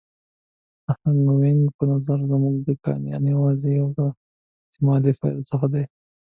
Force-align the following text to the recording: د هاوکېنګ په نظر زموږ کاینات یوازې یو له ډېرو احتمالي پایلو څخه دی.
د 0.85 0.87
هاوکېنګ 1.01 1.61
په 1.77 1.83
نظر 1.91 2.19
زموږ 2.31 2.57
کاینات 2.85 3.23
یوازې 3.33 3.69
یو 3.79 3.87
له 3.97 4.05
ډېرو 4.13 4.59
احتمالي 4.63 5.11
پایلو 5.19 5.47
څخه 5.51 5.67
دی. 5.73 5.83